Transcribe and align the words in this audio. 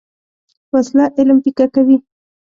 وسله 0.73 1.05
علم 1.17 1.37
پیکه 1.43 1.65
کوي 1.73 1.97